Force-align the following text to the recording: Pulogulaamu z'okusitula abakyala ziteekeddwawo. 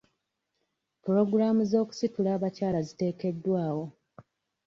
Pulogulaamu 1.03 1.63
z'okusitula 1.71 2.29
abakyala 2.37 2.79
ziteekeddwawo. 2.87 3.85